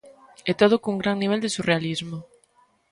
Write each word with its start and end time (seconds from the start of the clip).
E 0.49 0.51
todo 0.61 0.81
cun 0.83 0.95
gran 1.01 1.17
nivel 1.19 1.39
de 1.43 1.53
surrealismo. 1.55 2.17